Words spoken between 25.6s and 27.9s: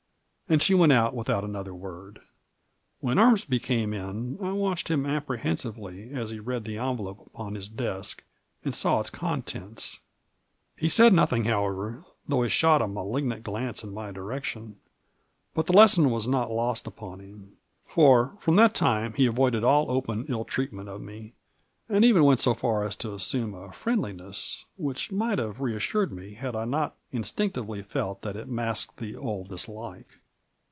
re assured me, had I not instinctively